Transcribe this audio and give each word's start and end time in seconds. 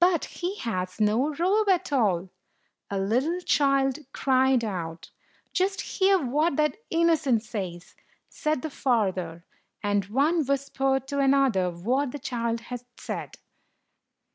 "But 0.00 0.24
he 0.24 0.56
has 0.60 1.02
no 1.02 1.34
robe 1.34 1.68
at 1.68 1.92
all!" 1.92 2.30
a 2.90 2.98
little 2.98 3.40
child 3.42 3.98
cried 4.10 4.64
out. 4.64 5.10
"Just 5.52 5.82
hear 5.82 6.18
what 6.18 6.56
that 6.56 6.78
innocent 6.88 7.42
says!" 7.42 7.94
said 8.30 8.62
the 8.62 8.70
father; 8.70 9.44
and 9.82 10.06
one 10.06 10.46
whispered 10.46 11.06
to 11.08 11.18
another 11.20 11.70
what 11.70 12.10
the 12.12 12.18
child 12.18 12.60
had 12.72 12.80
said. 12.96 13.34